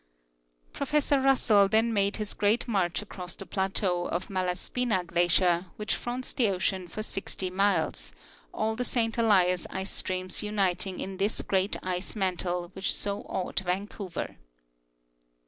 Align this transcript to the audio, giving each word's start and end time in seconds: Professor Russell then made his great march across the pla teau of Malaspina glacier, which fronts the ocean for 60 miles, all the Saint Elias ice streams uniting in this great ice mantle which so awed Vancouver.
Professor 0.73 1.19
Russell 1.21 1.67
then 1.67 1.93
made 1.93 2.15
his 2.17 2.33
great 2.33 2.67
march 2.67 3.03
across 3.03 3.35
the 3.35 3.45
pla 3.45 3.67
teau 3.67 4.09
of 4.09 4.31
Malaspina 4.31 5.03
glacier, 5.05 5.67
which 5.75 5.93
fronts 5.93 6.33
the 6.33 6.49
ocean 6.49 6.87
for 6.87 7.03
60 7.03 7.51
miles, 7.51 8.11
all 8.51 8.75
the 8.75 8.83
Saint 8.83 9.19
Elias 9.19 9.67
ice 9.69 9.91
streams 9.91 10.41
uniting 10.41 10.99
in 10.99 11.17
this 11.17 11.39
great 11.43 11.75
ice 11.83 12.15
mantle 12.15 12.71
which 12.73 12.91
so 12.91 13.21
awed 13.29 13.59
Vancouver. 13.59 14.37